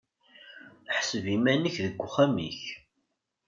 Ḥseb 0.97 1.25
iman-ik 1.35 1.77
deg 1.85 1.99
uxxam-ik. 2.05 2.61